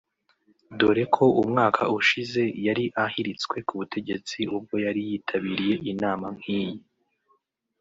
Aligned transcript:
dore 0.77 1.03
ko 1.15 1.25
umwaka 1.41 1.81
ushize 1.97 2.41
yari 2.65 2.85
ahiritswe 3.05 3.55
ku 3.67 3.73
butegetsi 3.79 4.39
ubwo 4.55 4.75
yari 4.85 5.01
yitabiriye 5.09 5.75
inama 5.91 6.27
nk’iyi 6.37 6.77